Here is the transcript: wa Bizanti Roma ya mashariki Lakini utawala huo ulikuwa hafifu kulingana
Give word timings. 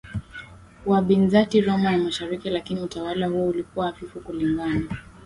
wa 0.85 1.01
Bizanti 1.01 1.61
Roma 1.61 1.91
ya 1.91 1.97
mashariki 1.97 2.49
Lakini 2.49 2.81
utawala 2.81 3.27
huo 3.27 3.47
ulikuwa 3.47 3.85
hafifu 3.87 4.19
kulingana 4.21 4.87